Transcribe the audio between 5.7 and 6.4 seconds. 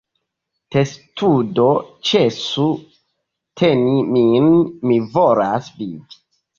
vivi!"